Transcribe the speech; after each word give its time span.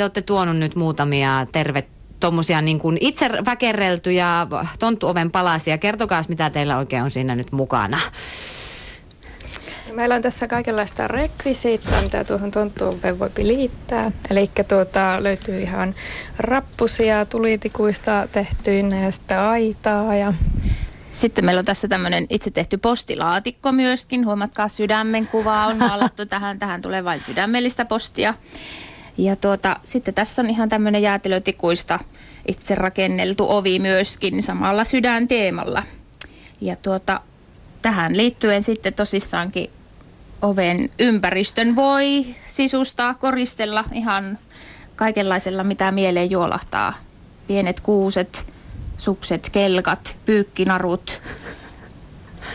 te 0.00 0.04
olette 0.04 0.22
tuonut 0.22 0.56
nyt 0.56 0.76
muutamia 0.76 1.46
tervet 1.52 1.88
tuommoisia 2.20 2.60
niin 2.60 2.78
kuin 2.78 2.98
itse 3.00 3.30
väkerreltyjä 3.46 4.46
tonttuoven 4.78 5.30
palasia. 5.30 5.78
Kertokaa, 5.78 6.22
mitä 6.28 6.50
teillä 6.50 6.78
oikein 6.78 7.02
on 7.02 7.10
siinä 7.10 7.34
nyt 7.34 7.52
mukana. 7.52 8.00
Meillä 9.92 10.14
on 10.14 10.22
tässä 10.22 10.48
kaikenlaista 10.48 11.08
rekvisiittaa, 11.08 12.02
mitä 12.02 12.24
tuohon 12.24 12.50
tonttuoveen 12.50 13.18
voi 13.18 13.30
liittää. 13.38 14.12
Eli 14.30 14.50
tuota, 14.68 15.16
löytyy 15.22 15.60
ihan 15.60 15.94
rappusia 16.38 17.24
tulitikuista 17.24 18.28
tehtyinä 18.32 19.00
ja 19.00 19.10
sitten 19.10 19.38
aitaa 19.38 20.14
ja 20.14 20.34
sitten 21.12 21.44
meillä 21.44 21.58
on 21.58 21.64
tässä 21.64 21.88
tämmöinen 21.88 22.26
itse 22.30 22.50
tehty 22.50 22.78
postilaatikko 22.78 23.72
myöskin. 23.72 24.26
Huomatkaa, 24.26 24.68
sydämen 24.68 25.26
kuva 25.26 25.66
on 25.66 25.76
maalattu 25.88 26.26
tähän. 26.26 26.58
Tähän 26.58 26.82
tulee 26.82 27.04
vain 27.04 27.20
sydämellistä 27.20 27.84
postia. 27.84 28.34
Ja 29.16 29.36
tuota, 29.36 29.76
sitten 29.84 30.14
tässä 30.14 30.42
on 30.42 30.50
ihan 30.50 30.68
tämmöinen 30.68 31.02
jäätelötikuista 31.02 31.98
itse 32.48 32.74
rakenneltu 32.74 33.46
ovi 33.50 33.78
myöskin 33.78 34.42
samalla 34.42 34.84
sydänteemalla. 34.84 35.82
Ja 36.60 36.76
tuota, 36.76 37.20
tähän 37.82 38.16
liittyen 38.16 38.62
sitten 38.62 38.94
tosissaankin 38.94 39.70
oven 40.42 40.90
ympäristön 40.98 41.76
voi 41.76 42.26
sisustaa, 42.48 43.14
koristella 43.14 43.84
ihan 43.92 44.38
kaikenlaisella, 44.96 45.64
mitä 45.64 45.92
mieleen 45.92 46.30
juolahtaa. 46.30 46.94
Pienet 47.46 47.80
kuuset, 47.80 48.44
sukset, 48.96 49.50
kelkat, 49.50 50.16
pyykkinarut, 50.24 51.22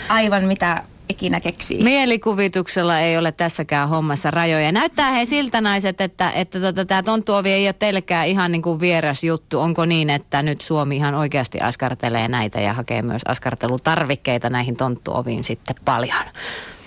aivan 0.09 0.43
mitä 0.43 0.83
ikinä 1.09 1.39
keksii. 1.39 1.83
Mielikuvituksella 1.83 2.99
ei 2.99 3.17
ole 3.17 3.31
tässäkään 3.31 3.89
hommassa 3.89 4.31
rajoja. 4.31 4.71
Näyttää 4.71 5.11
he 5.11 5.25
siltä 5.25 5.61
naiset, 5.61 6.01
että, 6.01 6.31
että 6.31 6.59
tota, 6.59 6.85
tämä 6.85 7.03
tonttuovi 7.03 7.51
ei 7.51 7.67
ole 7.67 7.73
teillekään 7.73 8.27
ihan 8.27 8.51
niin 8.51 8.61
kuin 8.61 8.79
vieras 8.79 9.23
juttu. 9.23 9.59
Onko 9.59 9.85
niin, 9.85 10.09
että 10.09 10.41
nyt 10.41 10.61
Suomi 10.61 10.95
ihan 10.95 11.15
oikeasti 11.15 11.59
askartelee 11.59 12.27
näitä 12.27 12.61
ja 12.61 12.73
hakee 12.73 13.01
myös 13.01 13.21
askartelutarvikkeita 13.27 14.49
näihin 14.49 14.77
tonttuoviin 14.77 15.43
sitten 15.43 15.75
paljon? 15.85 16.25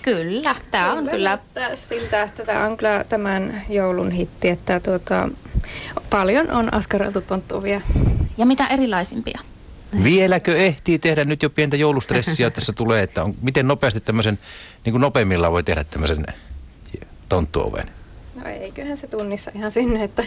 Kyllä, 0.01 0.55
tämä 0.71 0.93
on 0.93 1.07
kyllä. 1.07 1.37
siltä, 1.73 2.23
että 2.23 2.45
tämä 2.45 2.65
on 2.65 2.77
kyllä 2.77 3.05
tämän 3.09 3.61
joulun 3.69 4.11
hitti, 4.11 4.49
että 4.49 4.79
tuota, 4.79 5.29
paljon 6.09 6.51
on 6.51 6.73
askareltu 6.73 7.21
tonttuovia. 7.21 7.81
Ja 8.37 8.45
mitä 8.45 8.67
erilaisimpia? 8.67 9.39
Vieläkö 10.03 10.57
ehtii 10.57 10.99
tehdä 10.99 11.25
nyt 11.25 11.43
jo 11.43 11.49
pientä 11.49 11.77
joulustressiä 11.77 12.49
tässä 12.49 12.73
tulee, 12.73 13.03
että 13.03 13.23
on, 13.23 13.33
miten 13.41 13.67
nopeasti 13.67 13.99
tämmöisen, 13.99 14.39
niin 14.85 14.93
kuin 14.93 15.01
nopeimmillaan 15.01 15.53
voi 15.53 15.63
tehdä 15.63 15.83
tämmöisen 15.83 16.25
tonttuoven? 17.29 17.91
No 18.35 18.49
eiköhän 18.49 18.97
se 18.97 19.07
tunnissa 19.07 19.51
ihan 19.55 19.71
sinne, 19.71 20.03
että 20.03 20.23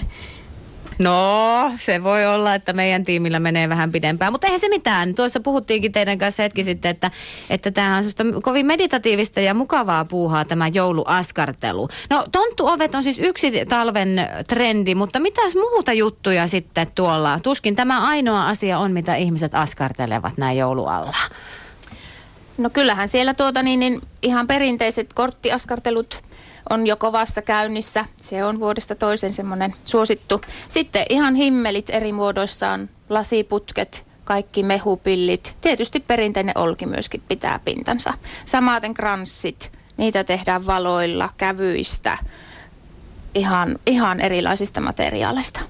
No, 1.02 1.72
se 1.76 2.04
voi 2.04 2.26
olla, 2.26 2.54
että 2.54 2.72
meidän 2.72 3.04
tiimillä 3.04 3.40
menee 3.40 3.68
vähän 3.68 3.92
pidempään, 3.92 4.32
mutta 4.32 4.46
eihän 4.46 4.60
se 4.60 4.68
mitään. 4.68 5.14
Tuossa 5.14 5.40
puhuttiinkin 5.40 5.92
teidän 5.92 6.18
kanssa 6.18 6.42
hetki 6.42 6.64
sitten, 6.64 6.90
että, 6.90 7.10
että 7.50 7.70
tämähän 7.70 8.04
on 8.20 8.42
kovin 8.42 8.66
meditatiivista 8.66 9.40
ja 9.40 9.54
mukavaa 9.54 10.04
puuhaa 10.04 10.44
tämä 10.44 10.68
jouluaskartelu. 10.68 11.88
No, 12.10 12.24
tonttuovet 12.32 12.94
on 12.94 13.02
siis 13.02 13.18
yksi 13.18 13.52
talven 13.68 14.28
trendi, 14.48 14.94
mutta 14.94 15.20
mitäs 15.20 15.54
muuta 15.54 15.92
juttuja 15.92 16.46
sitten 16.46 16.86
tuolla? 16.94 17.40
Tuskin 17.42 17.76
tämä 17.76 18.06
ainoa 18.06 18.48
asia 18.48 18.78
on, 18.78 18.92
mitä 18.92 19.14
ihmiset 19.14 19.54
askartelevat 19.54 20.32
näin 20.36 20.58
joulualla. 20.58 21.16
No 22.58 22.70
kyllähän 22.70 23.08
siellä 23.08 23.34
tuota 23.34 23.62
niin, 23.62 23.80
niin 23.80 24.00
ihan 24.22 24.46
perinteiset 24.46 25.12
korttiaskartelut– 25.12 26.22
on 26.70 26.86
jo 26.86 26.96
kovassa 26.96 27.42
käynnissä. 27.42 28.04
Se 28.22 28.44
on 28.44 28.60
vuodesta 28.60 28.94
toisen 28.94 29.32
semmoinen 29.32 29.74
suosittu. 29.84 30.40
Sitten 30.68 31.06
ihan 31.08 31.34
himmelit 31.34 31.90
eri 31.90 32.12
muodoissaan, 32.12 32.88
lasiputket, 33.08 34.04
kaikki 34.24 34.62
mehupillit. 34.62 35.54
Tietysti 35.60 36.00
perinteinen 36.00 36.58
olki 36.58 36.86
myöskin 36.86 37.22
pitää 37.28 37.60
pintansa. 37.64 38.14
Samaten 38.44 38.94
kranssit, 38.94 39.72
niitä 39.96 40.24
tehdään 40.24 40.66
valoilla, 40.66 41.30
kävyistä, 41.36 42.18
ihan, 43.34 43.78
ihan 43.86 44.20
erilaisista 44.20 44.80
materiaaleista. 44.80 45.60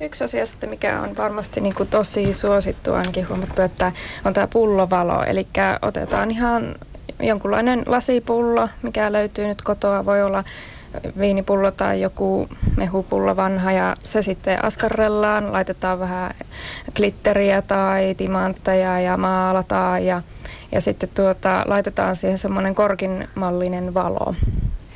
Yksi 0.00 0.24
asia 0.24 0.46
sitten, 0.46 0.70
mikä 0.70 1.00
on 1.00 1.16
varmasti 1.16 1.60
niin 1.60 1.74
kuin 1.74 1.88
tosi 1.88 2.32
suosittu, 2.32 2.94
ainakin 2.94 3.28
huomattu, 3.28 3.62
että 3.62 3.92
on 4.24 4.34
tämä 4.34 4.46
pullovalo. 4.46 5.24
Eli 5.24 5.46
otetaan 5.82 6.30
ihan 6.30 6.74
jonkunlainen 7.20 7.82
lasipullo, 7.86 8.68
mikä 8.82 9.12
löytyy 9.12 9.46
nyt 9.46 9.62
kotoa, 9.62 10.06
voi 10.06 10.22
olla 10.22 10.44
viinipullo 11.18 11.70
tai 11.70 12.00
joku 12.00 12.48
mehupullo 12.76 13.36
vanha 13.36 13.72
ja 13.72 13.94
se 14.04 14.22
sitten 14.22 14.64
askarrellaan, 14.64 15.52
laitetaan 15.52 15.98
vähän 15.98 16.34
glitteriä 16.94 17.62
tai 17.62 18.14
timantteja 18.14 19.00
ja 19.00 19.16
maalataan 19.16 20.06
ja, 20.06 20.22
ja 20.72 20.80
sitten 20.80 21.08
tuota, 21.14 21.62
laitetaan 21.66 22.16
siihen 22.16 22.38
semmoinen 22.38 22.74
korkinmallinen 22.74 23.94
valo. 23.94 24.34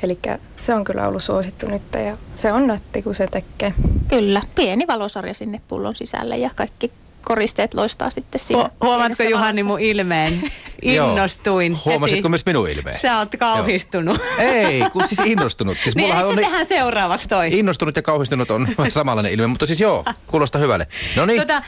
Eli 0.03 0.19
se 0.57 0.73
on 0.73 0.83
kyllä 0.83 1.07
ollut 1.07 1.23
suosittu 1.23 1.67
nyt 1.67 1.81
ja 2.05 2.17
se 2.35 2.53
on 2.53 2.67
nätti, 2.67 3.01
kun 3.01 3.15
se 3.15 3.27
tekee. 3.27 3.73
Kyllä, 4.07 4.41
pieni 4.55 4.87
valosarja 4.87 5.33
sinne 5.33 5.61
pullon 5.67 5.95
sisälle 5.95 6.37
ja 6.37 6.49
kaikki 6.55 6.91
koristeet 7.31 7.73
loistaa 7.73 8.09
sitten 8.09 8.39
siinä. 8.39 8.63
Hu- 8.63 8.85
huomaatko 8.85 9.23
Juhani 9.23 9.63
mun 9.63 9.79
ilmeen? 9.79 10.41
Innostuin. 10.81 11.77
Huomasitko 11.85 12.29
myös 12.29 12.45
minun 12.45 12.69
ilmeen? 12.69 12.99
Sä 12.99 13.17
oot 13.17 13.29
kauhistunut. 13.39 14.21
Ei, 14.39 14.83
kun 14.93 15.07
siis 15.07 15.21
innostunut. 15.25 15.77
Siis 15.83 15.95
niin 15.99 16.15
on 16.15 16.35
tehdään 16.35 16.65
seuraavaksi 16.65 17.27
toi. 17.27 17.49
Innostunut 17.59 17.95
ja 17.95 18.01
kauhistunut 18.01 18.51
on 18.51 18.67
samanlainen 18.89 19.31
ilme, 19.31 19.47
mutta 19.47 19.65
siis 19.65 19.79
joo, 19.79 20.05
kuulostaa 20.27 20.61
hyvälle. 20.61 20.87
No 21.15 21.25
niin. 21.25 21.39
Tota, 21.41 21.55
äh, 21.55 21.63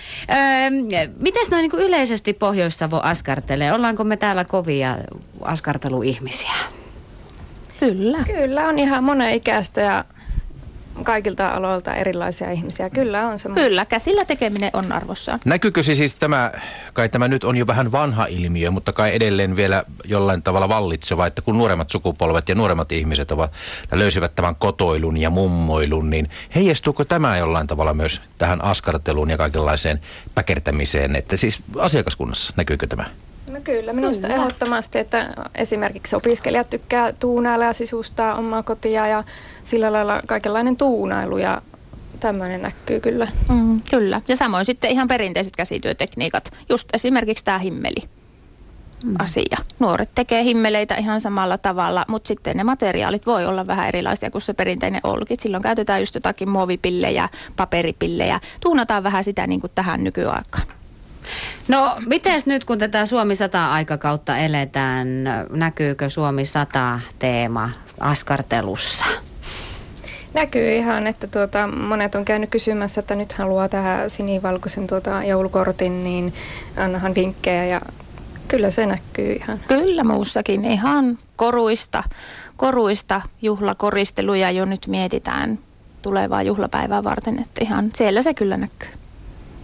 mites 1.19 1.51
noin 1.51 1.69
niin 1.69 1.81
yleisesti 1.81 2.33
Pohjois-Savo 2.33 2.99
askartelee? 3.03 3.73
Ollaanko 3.73 4.03
me 4.03 4.17
täällä 4.17 4.45
kovia 4.45 4.97
askarteluihmisiä? 5.41 6.55
Kyllä. 7.79 8.17
Kyllä, 8.25 8.67
on 8.67 8.79
ihan 8.79 9.03
monen 9.03 9.33
ikäistä 9.33 9.81
ja 9.81 10.05
kaikilta 11.03 11.49
aloilta 11.49 11.95
erilaisia 11.95 12.51
ihmisiä. 12.51 12.89
Kyllä 12.89 13.27
on 13.27 13.39
semmoinen. 13.39 13.65
Kyllä, 13.65 13.85
käsillä 13.85 14.25
tekeminen 14.25 14.69
on 14.73 14.91
arvossaan. 14.91 15.39
Näkyykö 15.45 15.83
se 15.83 15.95
siis 15.95 16.15
tämä, 16.15 16.51
kai 16.93 17.09
tämä 17.09 17.27
nyt 17.27 17.43
on 17.43 17.57
jo 17.57 17.67
vähän 17.67 17.91
vanha 17.91 18.25
ilmiö, 18.25 18.71
mutta 18.71 18.93
kai 18.93 19.15
edelleen 19.15 19.55
vielä 19.55 19.83
jollain 20.05 20.43
tavalla 20.43 20.69
vallitseva, 20.69 21.27
että 21.27 21.41
kun 21.41 21.57
nuoremmat 21.57 21.89
sukupolvet 21.89 22.49
ja 22.49 22.55
nuoremmat 22.55 22.91
ihmiset 22.91 23.31
ovat, 23.31 23.51
löysivät 23.91 24.35
tämän 24.35 24.55
kotoilun 24.55 25.17
ja 25.17 25.29
mummoilun, 25.29 26.09
niin 26.09 26.29
heijastuuko 26.55 27.05
tämä 27.05 27.37
jollain 27.37 27.67
tavalla 27.67 27.93
myös 27.93 28.21
tähän 28.37 28.63
askarteluun 28.63 29.29
ja 29.29 29.37
kaikenlaiseen 29.37 29.99
päkertämiseen, 30.35 31.15
että 31.15 31.37
siis 31.37 31.61
asiakaskunnassa 31.77 32.53
näkyykö 32.57 32.87
tämä? 32.87 33.05
No 33.51 33.59
kyllä, 33.63 33.93
minusta 33.93 34.27
kyllä. 34.27 34.41
ehdottomasti, 34.41 34.99
että 34.99 35.33
esimerkiksi 35.55 36.15
opiskelijat 36.15 36.69
tykkää 36.69 37.13
tuunailla 37.13 37.65
ja 37.65 37.73
sisustaa 37.73 38.35
omaa 38.35 38.63
kotia 38.63 39.07
ja 39.07 39.23
sillä 39.63 39.91
lailla 39.91 40.21
kaikenlainen 40.27 40.77
tuunailu 40.77 41.37
ja 41.37 41.61
tämmöinen 42.19 42.61
näkyy 42.61 42.99
kyllä. 42.99 43.27
Mm, 43.49 43.81
kyllä, 43.89 44.21
ja 44.27 44.35
samoin 44.35 44.65
sitten 44.65 44.91
ihan 44.91 45.07
perinteiset 45.07 45.55
käsityötekniikat, 45.55 46.53
just 46.69 46.89
esimerkiksi 46.93 47.45
tämä 47.45 47.59
himmeli. 47.59 48.09
Mm. 49.03 49.15
asia. 49.19 49.57
Nuoret 49.79 50.09
tekee 50.15 50.43
himmeleitä 50.43 50.95
ihan 50.95 51.21
samalla 51.21 51.57
tavalla, 51.57 52.05
mutta 52.07 52.27
sitten 52.27 52.57
ne 52.57 52.63
materiaalit 52.63 53.25
voi 53.25 53.45
olla 53.45 53.67
vähän 53.67 53.87
erilaisia 53.87 54.31
kuin 54.31 54.41
se 54.41 54.53
perinteinen 54.53 55.01
olki. 55.03 55.35
Silloin 55.39 55.63
käytetään 55.63 56.01
just 56.01 56.15
jotakin 56.15 56.49
muovipillejä, 56.49 57.29
paperipillejä. 57.55 58.39
Tuunataan 58.61 59.03
vähän 59.03 59.23
sitä 59.23 59.47
niin 59.47 59.61
kuin 59.61 59.71
tähän 59.75 60.03
nykyaikaan. 60.03 60.67
No, 61.67 61.95
miten 62.05 62.41
nyt 62.45 62.63
kun 62.63 62.77
tätä 62.77 63.05
Suomi 63.05 63.35
100 63.35 63.73
aikakautta 63.73 64.37
eletään, 64.37 65.07
näkyykö 65.49 66.09
Suomi 66.09 66.45
100 66.45 66.99
teema 67.19 67.69
askartelussa? 67.99 69.05
Näkyy 70.33 70.75
ihan, 70.75 71.07
että 71.07 71.27
tuota, 71.27 71.67
monet 71.67 72.15
on 72.15 72.25
käynyt 72.25 72.49
kysymässä, 72.49 72.99
että 72.99 73.15
nyt 73.15 73.33
haluaa 73.33 73.69
tähän 73.69 74.09
sinivalkoisen 74.09 74.87
tuota, 74.87 75.23
joulukortin, 75.23 76.03
niin 76.03 76.33
annahan 76.77 77.15
vinkkejä 77.15 77.65
ja 77.65 77.81
kyllä 78.47 78.69
se 78.69 78.85
näkyy 78.85 79.33
ihan. 79.33 79.59
Kyllä 79.67 80.03
muussakin, 80.03 80.65
ihan 80.65 81.19
koruista, 81.35 82.03
koruista 82.57 83.21
juhlakoristeluja 83.41 84.51
jo 84.51 84.65
nyt 84.65 84.87
mietitään 84.87 85.59
tulevaa 86.01 86.43
juhlapäivää 86.43 87.03
varten, 87.03 87.39
että 87.39 87.63
ihan 87.63 87.91
siellä 87.95 88.21
se 88.21 88.33
kyllä 88.33 88.57
näkyy. 88.57 88.89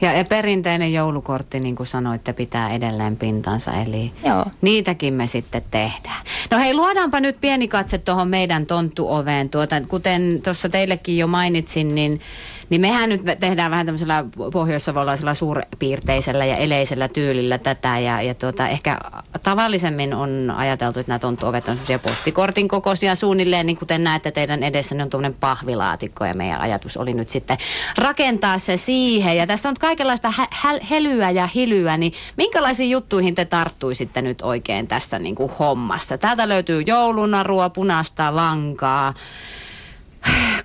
Ja, 0.02 0.26
perinteinen 0.26 0.94
joulukortti, 0.94 1.60
niin 1.60 1.76
kuin 1.76 1.88
sanoitte, 1.88 2.34
pitää 2.34 2.74
edelleen 2.74 3.18
pintansa, 3.18 3.72
eli 3.74 4.12
Joo. 4.26 4.46
niitäkin 4.62 5.14
me 5.14 5.28
sitten 5.28 5.62
tehdään. 5.72 6.22
No 6.52 6.60
hei, 6.60 6.74
luodaanpa 6.74 7.20
nyt 7.20 7.38
pieni 7.42 7.68
katse 7.68 7.98
tuohon 7.98 8.28
meidän 8.28 8.66
tonttuoveen. 8.66 9.50
Tuota, 9.50 9.82
kuten 9.82 10.42
tuossa 10.44 10.70
teillekin 10.70 11.18
jo 11.18 11.28
mainitsin, 11.28 11.96
niin 11.96 12.22
Niin 12.70 12.82
mehän 12.82 13.10
nyt 13.10 13.22
tehdään 13.40 13.72
vähän 13.72 13.86
tämmöisellä 13.86 14.26
pohjoissavolaisella 14.54 15.34
suurpiirteisellä 15.34 16.46
ja 16.46 16.56
eleisellä 16.56 17.08
tyylillä 17.08 17.58
tätä 17.58 18.00
ja, 18.00 18.22
ja 18.22 18.34
tuota, 18.34 18.68
ehkä 18.68 19.00
tavallisemmin 19.44 20.14
on 20.14 20.54
ajateltu, 20.58 21.00
että 21.00 21.10
nämä 21.10 21.20
tonttuovet 21.20 21.68
on 21.68 21.76
semmoisia 21.76 22.00
postikortin 22.00 22.68
kokoisia 22.68 23.16
suunnilleen, 23.16 23.66
niin 23.66 23.78
kuten 23.78 24.04
näette 24.04 24.32
teidän 24.32 24.64
edessä, 24.64 24.96
ne 24.96 25.04
on 25.04 25.10
tuommoinen 25.10 25.40
pahvilaatikko 25.40 26.26
ja 26.26 26.34
meidän 26.34 26.62
ajatus 26.62 26.98
oli 26.98 27.14
nyt 27.14 27.30
sitten 27.30 27.58
rakentaa 27.98 28.58
se 28.58 28.78
siihen. 28.78 29.38
Ja 29.38 29.48
tässä 29.48 29.70
on 29.70 29.76
kaikenlaista 29.80 30.34
hä- 30.36 30.80
helyä 30.90 31.30
ja 31.30 31.50
hilyä, 31.56 31.98
niin 31.98 32.14
minkälaisiin 32.38 32.90
juttuihin 32.90 33.36
te 33.36 33.46
tarttuisitte 33.46 34.22
nyt 34.22 34.42
oikein 34.42 34.88
tässä 34.88 35.20
niin 35.20 35.36
kuin 35.36 35.52
hommassa? 35.60 36.18
Täältä 36.18 36.50
löytyy 36.50 36.82
joulunarua, 36.82 37.70
punaista 37.70 38.36
lankaa, 38.36 39.14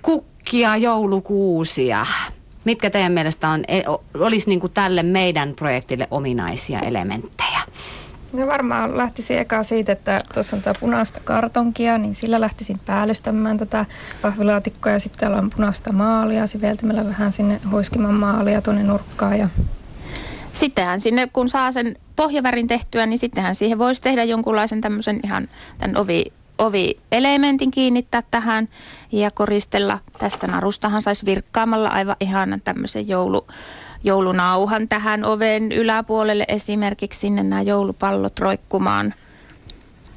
kukkia, 0.05 0.77
joulukuusia. 0.77 2.05
Mitkä 2.65 2.89
teidän 2.89 3.11
mielestä 3.11 3.49
on, 3.49 3.63
e, 3.67 3.81
olisi 4.13 4.49
niin 4.49 4.59
kuin 4.59 4.73
tälle 4.73 5.03
meidän 5.03 5.53
projektille 5.55 6.07
ominaisia 6.11 6.79
elementtejä? 6.79 7.59
No 8.33 8.47
varmaan 8.47 8.97
lähtisin 8.97 9.37
eka 9.37 9.63
siitä, 9.63 9.91
että 9.91 10.21
tuossa 10.33 10.55
on 10.55 10.61
tämä 10.61 10.73
punaista 10.79 11.19
kartonkia, 11.23 11.97
niin 11.97 12.15
sillä 12.15 12.41
lähtisin 12.41 12.79
päällystämään 12.85 13.57
tätä 13.57 13.85
pahvilaatikkoa 14.21 14.91
ja 14.91 14.99
sitten 14.99 15.19
täällä 15.19 15.37
on 15.37 15.49
punaista 15.49 15.91
maalia, 15.91 16.47
siveltämällä 16.47 17.05
vähän 17.05 17.31
sinne 17.31 17.61
huiskiman 17.71 18.13
maalia 18.13 18.61
tuonne 18.61 18.83
nurkkaan 18.83 19.39
ja 19.39 19.49
Sittenhän 20.59 21.01
sinne, 21.01 21.29
kun 21.33 21.49
saa 21.49 21.71
sen 21.71 21.95
pohjavärin 22.15 22.67
tehtyä, 22.67 23.05
niin 23.05 23.19
sittenhän 23.19 23.55
siihen 23.55 23.77
voisi 23.77 24.01
tehdä 24.01 24.23
jonkunlaisen 24.23 24.81
tämmöisen 24.81 25.19
ihan 25.23 25.47
tämän 25.77 25.97
ovi, 25.97 26.25
ovi-elementin 26.57 27.71
kiinnittää 27.71 28.23
tähän 28.31 28.69
ja 29.11 29.31
koristella. 29.31 29.99
Tästä 30.19 30.47
narustahan 30.47 31.01
saisi 31.01 31.25
virkkaamalla 31.25 31.89
aivan 31.89 32.15
ihan 32.19 32.61
tämmöisen 32.63 33.07
joulu, 33.07 33.47
joulunauhan 34.03 34.87
tähän 34.87 35.23
oven 35.23 35.71
yläpuolelle 35.71 36.45
esimerkiksi 36.47 37.19
sinne 37.19 37.43
nämä 37.43 37.61
joulupallot 37.61 38.39
roikkumaan. 38.39 39.13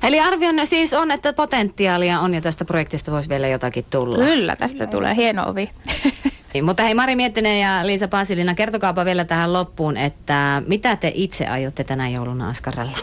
Eli 0.03 0.21
arvionne 0.21 0.67
siis 0.67 0.95
on, 0.95 1.11
että 1.11 1.33
potentiaalia 1.33 2.21
on 2.21 2.35
ja 2.35 2.41
tästä 2.41 2.65
projektista 2.65 3.13
voisi 3.13 3.29
vielä 3.29 3.49
jotakin 3.49 3.85
tulla. 3.91 4.25
Kyllä, 4.25 4.57
tästä 4.57 4.79
Kyllä. 4.79 4.91
tulee 4.91 5.17
hieno 5.17 5.49
ovi. 5.49 5.71
Niin, 6.55 6.65
mutta 6.65 6.83
hei 6.83 6.95
Mari 6.95 7.17
Miettinen 7.17 7.61
ja 7.61 7.87
Liisa 7.87 8.09
Pasilina, 8.09 8.55
kertokaapa 8.55 9.05
vielä 9.05 9.25
tähän 9.25 9.53
loppuun, 9.53 9.97
että 9.97 10.63
mitä 10.67 10.97
te 10.97 11.13
itse 11.15 11.47
aiotte 11.47 11.85
tänä 11.85 12.09
jouluna 12.09 12.49
Askaralla? 12.49 12.99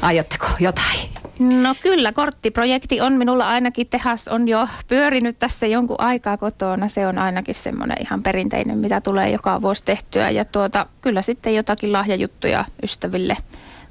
Aiotteko 0.00 0.46
jotain? 0.60 1.07
No 1.38 1.74
kyllä, 1.82 2.12
korttiprojekti 2.12 3.00
on 3.00 3.12
minulla 3.12 3.48
ainakin, 3.48 3.86
tehas 3.86 4.28
on 4.28 4.48
jo 4.48 4.68
pyörinyt 4.88 5.38
tässä 5.38 5.66
jonkun 5.66 6.00
aikaa 6.00 6.36
kotona. 6.36 6.88
Se 6.88 7.06
on 7.06 7.18
ainakin 7.18 7.54
semmoinen 7.54 7.96
ihan 8.00 8.22
perinteinen, 8.22 8.78
mitä 8.78 9.00
tulee 9.00 9.30
joka 9.30 9.62
vuosi 9.62 9.84
tehtyä. 9.84 10.30
Ja 10.30 10.44
tuota, 10.44 10.86
kyllä 11.00 11.22
sitten 11.22 11.54
jotakin 11.54 11.92
lahjajuttuja 11.92 12.64
ystäville 12.82 13.36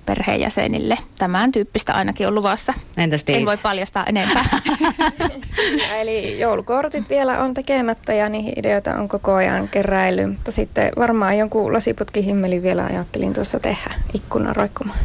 perheenjäsenille. 0.05 0.97
Tämän 1.17 1.51
tyyppistä 1.51 1.93
ainakin 1.93 2.27
on 2.27 2.35
luvassa. 2.35 2.73
Entäs 2.97 3.25
En 3.27 3.45
voi 3.45 3.57
paljastaa 3.57 4.05
enempää. 4.05 4.45
Eli 5.99 6.39
joulukortit 6.39 7.09
vielä 7.09 7.39
on 7.43 7.53
tekemättä 7.53 8.13
ja 8.13 8.29
niihin 8.29 8.53
ideoita 8.59 8.95
on 8.95 9.07
koko 9.07 9.33
ajan 9.33 9.67
keräily. 9.67 10.27
Mutta 10.27 10.51
sitten 10.51 10.91
varmaan 10.97 11.37
jonkun 11.37 11.73
lasiputkihimmelin 11.73 12.63
vielä 12.63 12.85
ajattelin 12.85 13.33
tuossa 13.33 13.59
tehdä 13.59 13.93
ikkunan 14.13 14.55
roikkumaan. 14.55 14.99